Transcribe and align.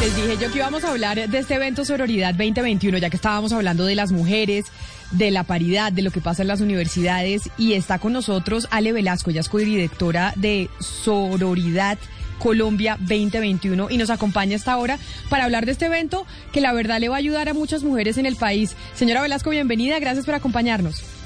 Les 0.00 0.16
dije 0.16 0.38
yo 0.40 0.50
que 0.50 0.58
íbamos 0.58 0.82
a 0.82 0.92
hablar 0.92 1.28
de 1.28 1.38
este 1.38 1.56
evento 1.56 1.84
Sororidad 1.84 2.30
2021, 2.34 2.96
ya 2.96 3.10
que 3.10 3.16
estábamos 3.16 3.52
hablando 3.52 3.84
de 3.84 3.94
las 3.94 4.12
mujeres, 4.12 4.64
de 5.10 5.30
la 5.30 5.44
paridad, 5.44 5.92
de 5.92 6.00
lo 6.00 6.10
que 6.10 6.22
pasa 6.22 6.40
en 6.40 6.48
las 6.48 6.62
universidades, 6.62 7.50
y 7.58 7.74
está 7.74 7.98
con 7.98 8.14
nosotros 8.14 8.66
Ale 8.70 8.92
Velasco, 8.92 9.28
ella 9.28 9.40
es 9.40 9.50
codirectora 9.50 10.32
de 10.36 10.70
Sororidad 10.78 11.98
Colombia 12.38 12.96
2021 12.98 13.90
y 13.90 13.98
nos 13.98 14.08
acompaña 14.08 14.56
hasta 14.56 14.72
ahora 14.72 14.98
para 15.28 15.44
hablar 15.44 15.66
de 15.66 15.72
este 15.72 15.84
evento 15.84 16.26
que 16.50 16.62
la 16.62 16.72
verdad 16.72 16.98
le 16.98 17.10
va 17.10 17.16
a 17.16 17.18
ayudar 17.18 17.50
a 17.50 17.54
muchas 17.54 17.84
mujeres 17.84 18.16
en 18.16 18.24
el 18.24 18.36
país. 18.36 18.76
Señora 18.94 19.20
Velasco, 19.20 19.50
bienvenida, 19.50 19.98
gracias 19.98 20.24
por 20.24 20.34
acompañarnos. 20.34 21.19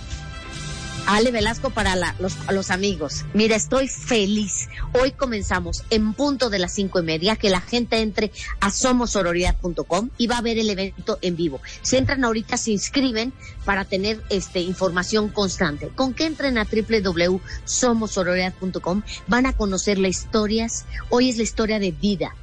Ale 1.07 1.31
Velasco 1.33 1.69
para 1.71 1.97
la- 1.97 2.15
los, 2.19 2.71
amigos. 2.71 3.25
Mira, 3.35 3.57
estoy 3.57 3.89
feliz. 3.89 4.69
Hoy 4.95 5.13
comenzamos 5.13 5.83
en 5.91 6.15
punto 6.15 6.49
de 6.49 6.59
las 6.59 6.73
cinco 6.73 6.99
y 6.99 7.03
media 7.03 7.37
que 7.37 7.51
la 7.51 7.61
gente 7.61 8.01
entre 8.01 8.33
a 8.61 8.71
somosororidad.com 8.71 10.09
y 10.17 10.27
va 10.29 10.39
a 10.39 10.43
ver 10.43 10.59
el 10.59 10.71
evento 10.71 11.19
en 11.21 11.37
vivo. 11.37 11.61
Si 11.83 11.99
entran 11.99 12.25
ahorita, 12.25 12.57
se 12.57 12.71
inscriben 12.73 13.35
para 13.67 13.85
tener 13.85 14.23
este 14.31 14.61
información 14.61 15.29
constante. 15.29 15.91
Con 15.95 16.15
que 16.15 16.25
entren 16.27 16.57
a 16.57 16.65
www.somosororidad.com 16.65 19.03
van 19.27 19.45
a 19.47 19.53
conocer 19.53 19.99
las 19.99 20.09
historias. 20.11 20.87
Hoy 21.11 21.29
es 21.29 21.37
la 21.37 21.43
historia 21.43 21.79
de 21.79 21.93
vida. 21.93 22.35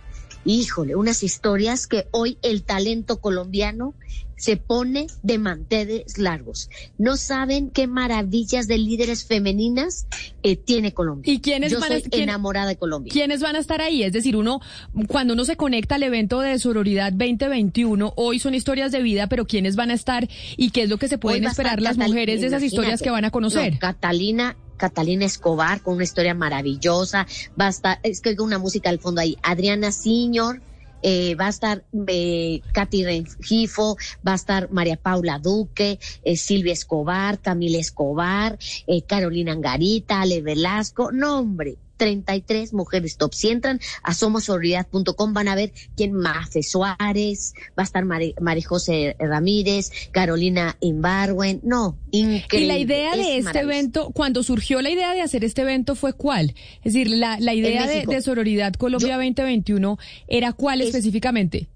Híjole, 0.46 0.96
unas 0.96 1.24
historias 1.24 1.86
que 1.88 2.08
hoy 2.12 2.38
el 2.42 2.64
talento 2.64 3.20
colombiano 3.20 3.94
se 4.38 4.58
pone 4.58 5.06
de 5.22 5.38
manteles 5.38 6.18
largos. 6.18 6.72
No 6.98 7.16
saben 7.16 7.70
qué 7.70 7.86
maravillas 7.86 8.68
de 8.68 8.80
líderes 8.80 9.24
femeninas 9.24 10.08
eh, 10.42 10.56
tiene 10.56 10.96
Colombia. 10.96 11.32
¿Y 11.32 11.42
quiénes 11.42 11.72
Yo 11.72 11.80
van 11.80 11.92
a- 11.92 12.00
soy 12.00 12.10
quién- 12.10 12.24
enamorada 12.24 12.66
de 12.70 12.76
Colombia. 12.76 13.14
¿Quiénes 13.14 13.42
van 13.42 13.56
a 13.56 13.60
estar 13.60 13.82
ahí? 13.82 14.02
Es 14.02 14.14
decir, 14.14 14.36
uno, 14.36 14.60
cuando 15.08 15.36
uno 15.36 15.46
se 15.46 15.58
conecta 15.58 15.94
al 15.94 16.02
evento 16.02 16.40
de 16.40 16.58
Sororidad 16.58 17.14
2021, 17.14 18.14
hoy 18.16 18.40
son 18.40 18.56
historias 18.56 18.92
de 18.92 19.04
vida, 19.04 19.28
pero 19.28 19.46
¿quiénes 19.46 19.76
van 19.76 19.92
a 19.92 19.94
estar 19.94 20.28
y 20.58 20.72
qué 20.72 20.82
es 20.84 20.90
lo 20.90 20.98
que 20.98 21.08
se 21.08 21.20
pueden 21.20 21.44
esperar 21.44 21.80
las 21.80 21.98
Catalina, 21.98 22.08
mujeres 22.08 22.42
de 22.42 22.48
esas 22.48 22.64
historias 22.64 23.00
que 23.04 23.12
van 23.12 23.26
a 23.26 23.30
conocer? 23.30 23.74
No, 23.74 23.80
Catalina, 23.80 24.58
Catalina 24.82 25.26
Escobar 25.26 25.82
con 25.84 25.94
una 25.96 26.04
historia 26.04 26.34
maravillosa. 26.34 27.28
Va 27.60 27.68
a 27.68 27.70
estar, 27.70 28.00
es 28.04 28.20
que 28.22 28.30
oigo 28.30 28.44
una 28.44 28.58
música 28.58 28.90
al 28.90 29.00
fondo 29.00 29.22
ahí. 29.22 29.38
Adriana 29.44 29.92
Siñor. 29.92 30.62
eh, 31.04 31.36
va 31.36 31.48
a 31.48 31.50
estar 31.50 31.84
eh, 32.08 32.62
Katy 32.74 33.04
Rengifo, 33.06 33.98
va 34.26 34.34
a 34.34 34.36
estar 34.36 34.70
María 34.72 34.98
Paula 34.98 35.40
Duque, 35.40 36.00
eh, 36.24 36.38
Silvia 36.38 36.74
Escobar, 36.74 37.40
Camila 37.42 37.80
Escobar, 37.80 38.58
eh, 38.88 39.02
Carolina 39.04 39.52
Angarita, 39.54 40.22
Ale 40.22 40.42
Velasco, 40.42 41.12
no 41.12 41.40
hombre, 41.40 41.78
33 42.02 42.74
mujeres 42.74 43.16
top. 43.18 43.32
Si 43.36 43.50
entran 43.50 43.80
a 44.02 44.16
somosororidad.com 44.16 45.34
van 45.34 45.48
a 45.48 45.54
ver 45.56 45.72
quién 45.96 46.14
Mafe 46.14 46.64
Suárez, 46.64 47.54
va 47.78 47.84
a 47.84 47.84
estar 47.84 48.04
Mari, 48.06 48.34
Mari 48.42 48.64
José 48.64 49.16
Ramírez, 49.20 49.92
Carolina 50.12 50.78
Imbarwen, 50.80 51.60
no, 51.64 51.96
increíble. 52.10 52.66
Y 52.66 52.68
la 52.68 52.80
idea 52.80 53.16
de 53.16 53.38
es 53.38 53.46
este 53.46 53.60
evento, 53.60 54.10
cuando 54.16 54.42
surgió 54.42 54.82
la 54.82 54.90
idea 54.90 55.14
de 55.14 55.22
hacer 55.22 55.44
este 55.44 55.62
evento 55.62 55.94
fue 55.96 56.14
cuál? 56.14 56.56
Es 56.84 56.94
decir, 56.94 57.08
la, 57.12 57.40
la 57.40 57.54
idea 57.54 57.86
de, 57.86 58.06
de 58.08 58.22
Sororidad 58.24 58.74
Colombia 58.74 59.10
Yo- 59.10 59.16
2021 59.18 59.98
era 60.28 60.54
cuál 60.54 60.82
Es- 60.82 60.88
específicamente. 60.88 61.68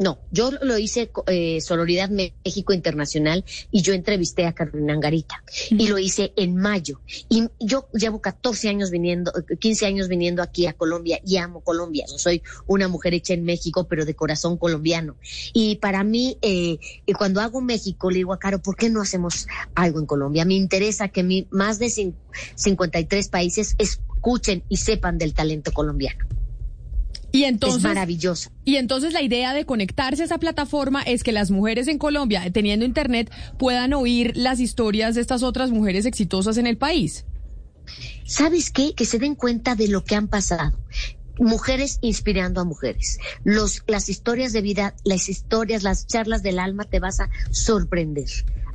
No, 0.00 0.18
yo 0.30 0.50
lo 0.50 0.78
hice 0.78 1.10
eh, 1.26 1.60
Sororidad 1.60 2.08
México 2.08 2.72
Internacional 2.72 3.44
y 3.70 3.82
yo 3.82 3.92
entrevisté 3.92 4.46
a 4.46 4.54
Carolina 4.54 4.94
Angarita 4.94 5.44
y 5.68 5.88
lo 5.88 5.98
hice 5.98 6.32
en 6.36 6.56
mayo. 6.56 7.02
Y 7.28 7.48
yo 7.60 7.86
llevo 7.92 8.22
14 8.22 8.70
años 8.70 8.90
viniendo, 8.90 9.30
eh, 9.50 9.58
15 9.58 9.84
años 9.84 10.08
viniendo 10.08 10.42
aquí 10.42 10.66
a 10.66 10.72
Colombia 10.72 11.20
y 11.22 11.36
amo 11.36 11.60
Colombia. 11.60 12.06
Soy 12.08 12.42
una 12.66 12.88
mujer 12.88 13.12
hecha 13.12 13.34
en 13.34 13.44
México, 13.44 13.84
pero 13.88 14.06
de 14.06 14.14
corazón 14.14 14.56
colombiano. 14.56 15.16
Y 15.52 15.76
para 15.76 16.02
mí, 16.02 16.38
eh, 16.40 16.78
cuando 17.18 17.42
hago 17.42 17.60
México, 17.60 18.10
le 18.10 18.16
digo 18.16 18.32
a 18.32 18.38
Caro, 18.38 18.62
¿por 18.62 18.76
qué 18.76 18.88
no 18.88 19.02
hacemos 19.02 19.46
algo 19.74 20.00
en 20.00 20.06
Colombia? 20.06 20.46
Me 20.46 20.54
interesa 20.54 21.08
que 21.08 21.22
mi, 21.22 21.46
más 21.50 21.78
de 21.78 21.88
cin- 21.88 22.14
53 22.54 23.28
países 23.28 23.74
escuchen 23.76 24.64
y 24.70 24.78
sepan 24.78 25.18
del 25.18 25.34
talento 25.34 25.72
colombiano. 25.72 26.24
Y 27.32 27.44
es 27.44 27.50
entonces, 27.50 27.82
maravilloso. 27.82 28.50
y 28.64 28.76
entonces 28.76 29.12
la 29.12 29.22
idea 29.22 29.54
de 29.54 29.64
conectarse 29.64 30.22
a 30.22 30.24
esa 30.24 30.38
plataforma 30.38 31.02
es 31.02 31.22
que 31.22 31.32
las 31.32 31.50
mujeres 31.50 31.86
en 31.88 31.98
Colombia, 31.98 32.50
teniendo 32.52 32.84
internet, 32.84 33.30
puedan 33.58 33.92
oír 33.92 34.36
las 34.36 34.58
historias 34.60 35.14
de 35.14 35.20
estas 35.20 35.42
otras 35.42 35.70
mujeres 35.70 36.06
exitosas 36.06 36.56
en 36.56 36.66
el 36.66 36.76
país. 36.76 37.24
¿Sabes 38.26 38.70
qué? 38.70 38.94
Que 38.94 39.04
se 39.04 39.18
den 39.18 39.34
cuenta 39.34 39.74
de 39.74 39.88
lo 39.88 40.04
que 40.04 40.14
han 40.14 40.28
pasado. 40.28 40.78
Mujeres 41.38 41.98
inspirando 42.02 42.60
a 42.60 42.64
mujeres. 42.64 43.18
Los, 43.44 43.82
las 43.86 44.08
historias 44.08 44.52
de 44.52 44.60
vida, 44.60 44.94
las 45.04 45.28
historias, 45.28 45.82
las 45.82 46.06
charlas 46.06 46.42
del 46.42 46.58
alma 46.58 46.84
te 46.84 47.00
vas 47.00 47.20
a 47.20 47.30
sorprender. 47.50 48.28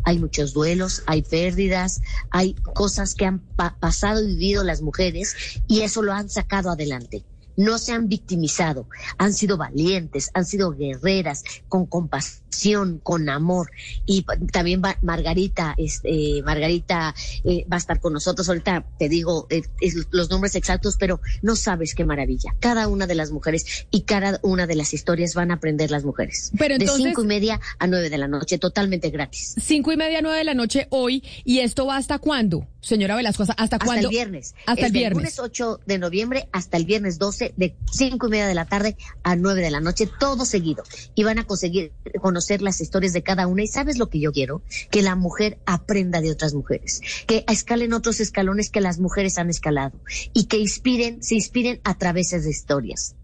Hay 0.03 0.19
muchos 0.19 0.53
duelos, 0.53 1.03
hay 1.07 1.21
pérdidas, 1.21 2.01
hay 2.31 2.53
cosas 2.53 3.15
que 3.15 3.25
han 3.25 3.39
pa- 3.39 3.77
pasado 3.79 4.23
y 4.23 4.27
vivido 4.27 4.63
las 4.63 4.81
mujeres 4.81 5.35
y 5.67 5.81
eso 5.81 6.01
lo 6.01 6.13
han 6.13 6.29
sacado 6.29 6.69
adelante. 6.69 7.23
No 7.57 7.77
se 7.77 7.93
han 7.93 8.07
victimizado, 8.07 8.87
han 9.17 9.33
sido 9.33 9.57
valientes, 9.57 10.29
han 10.33 10.45
sido 10.45 10.71
guerreras, 10.71 11.43
con 11.67 11.85
compasión, 11.85 12.99
con 13.03 13.29
amor. 13.29 13.71
Y 14.05 14.25
también 14.51 14.81
va 14.83 14.97
Margarita, 15.01 15.75
este, 15.77 16.41
Margarita 16.43 17.13
eh, 17.43 17.65
va 17.71 17.77
a 17.77 17.79
estar 17.79 17.99
con 17.99 18.13
nosotros. 18.13 18.47
Ahorita 18.47 18.85
te 18.97 19.09
digo 19.09 19.47
eh, 19.49 19.63
los 20.11 20.29
nombres 20.29 20.55
exactos, 20.55 20.95
pero 20.99 21.19
no 21.41 21.55
sabes 21.55 21.95
qué 21.95 22.05
maravilla. 22.05 22.55
Cada 22.59 22.87
una 22.87 23.07
de 23.07 23.15
las 23.15 23.31
mujeres 23.31 23.87
y 23.91 24.01
cada 24.01 24.39
una 24.43 24.67
de 24.67 24.75
las 24.75 24.93
historias 24.93 25.33
van 25.33 25.51
a 25.51 25.55
aprender 25.55 25.91
las 25.91 26.03
mujeres. 26.03 26.51
Pero 26.57 26.77
de 26.77 26.87
cinco 26.87 27.23
y 27.23 27.27
media 27.27 27.59
a 27.79 27.87
nueve 27.87 28.09
de 28.09 28.17
la 28.17 28.27
noche, 28.27 28.57
totalmente 28.57 29.09
gratis. 29.09 29.55
Cinco 29.61 29.91
y 29.91 29.97
media, 29.97 30.21
nueve 30.21 30.39
de 30.39 30.43
la 30.43 30.53
noche 30.53 30.87
hoy. 30.89 31.23
¿Y 31.43 31.59
esto 31.59 31.85
va 31.85 31.97
hasta 31.97 32.19
cuándo, 32.19 32.67
señora 32.85 33.15
Velasco? 33.15 33.43
¿Hasta, 33.43 33.53
hasta 33.53 33.75
Hasta 33.75 33.85
cuándo? 33.85 34.07
el 34.07 34.11
viernes. 34.11 34.55
Hasta 34.65 34.81
Es 34.81 34.87
el 34.87 34.91
viernes. 34.93 35.17
lunes 35.17 35.39
8 35.39 35.79
de 35.85 35.97
noviembre 35.97 36.47
hasta 36.51 36.77
el 36.77 36.85
viernes 36.85 37.17
12 37.19 37.53
de 37.57 37.75
cinco 37.91 38.27
y 38.27 38.29
media 38.31 38.47
de 38.47 38.55
la 38.55 38.65
tarde 38.65 38.95
a 39.23 39.35
nueve 39.35 39.61
de 39.61 39.71
la 39.71 39.81
noche, 39.81 40.07
todo 40.19 40.45
seguido. 40.45 40.83
Y 41.15 41.23
van 41.23 41.39
a 41.39 41.45
conseguir 41.45 41.91
conocer 42.21 42.61
las 42.61 42.79
historias 42.81 43.13
de 43.13 43.23
cada 43.23 43.47
una. 43.47 43.63
¿Y 43.63 43.67
sabes 43.67 43.97
lo 43.97 44.09
que 44.09 44.19
yo 44.19 44.31
quiero? 44.31 44.61
Que 44.91 45.01
la 45.01 45.15
mujer 45.15 45.57
aprenda 45.65 46.21
de 46.21 46.31
otras 46.31 46.53
mujeres, 46.53 47.01
que 47.27 47.43
escalen 47.47 47.93
otros 47.93 48.19
escalones 48.19 48.69
que 48.69 48.81
las 48.81 48.99
mujeres 48.99 49.37
han 49.37 49.49
escalado 49.49 49.99
y 50.33 50.45
que 50.45 50.57
inspiren, 50.57 51.23
se 51.23 51.35
inspiren 51.35 51.81
a 51.83 51.97
través 51.97 52.29
de 52.31 52.49
historias. 52.49 53.15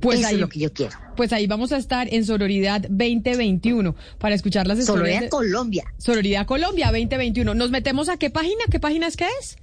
Pues 0.00 0.18
Eso 0.20 0.28
ahí, 0.28 0.34
es 0.34 0.40
lo 0.40 0.48
que 0.48 0.58
yo 0.58 0.72
quiero. 0.72 0.96
pues 1.16 1.32
ahí 1.32 1.46
vamos 1.46 1.70
a 1.72 1.76
estar 1.76 2.12
en 2.12 2.24
Sororidad 2.24 2.80
2021 2.88 3.94
para 4.18 4.34
escuchar 4.34 4.66
las 4.66 4.78
historias. 4.78 5.04
Sororidad 5.06 5.20
de- 5.22 5.28
Colombia 5.28 5.84
Sororidad 5.98 6.46
Colombia 6.46 6.86
2021. 6.86 7.54
¿Nos 7.54 7.70
metemos 7.70 8.08
a 8.08 8.16
qué 8.16 8.30
página? 8.30 8.64
¿Qué 8.70 8.80
página 8.80 9.06
es 9.06 9.16
que 9.16 9.26
es? 9.40 9.56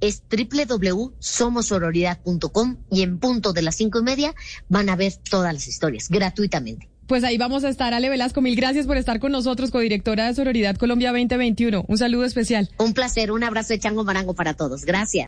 es 0.00 0.22
www.somosororidad.com 0.30 2.76
y 2.90 3.02
en 3.02 3.18
punto 3.18 3.52
de 3.52 3.62
las 3.62 3.76
cinco 3.76 3.98
y 3.98 4.02
media 4.02 4.34
van 4.68 4.88
a 4.90 4.96
ver 4.96 5.12
todas 5.28 5.52
las 5.52 5.66
historias 5.66 6.08
gratuitamente. 6.08 6.88
Pues 7.06 7.24
ahí 7.24 7.38
vamos 7.38 7.64
a 7.64 7.70
estar, 7.70 7.94
Ale 7.94 8.10
Velasco. 8.10 8.42
Mil 8.42 8.54
gracias 8.54 8.86
por 8.86 8.98
estar 8.98 9.18
con 9.18 9.32
nosotros, 9.32 9.70
codirectora 9.70 10.26
de 10.26 10.34
Sororidad 10.34 10.76
Colombia 10.76 11.10
2021. 11.10 11.84
Un 11.88 11.98
saludo 11.98 12.24
especial. 12.24 12.68
Un 12.78 12.92
placer, 12.92 13.32
un 13.32 13.42
abrazo 13.44 13.72
de 13.72 13.78
chango 13.78 14.04
marango 14.04 14.34
para 14.34 14.52
todos. 14.54 14.84
Gracias. 14.84 15.27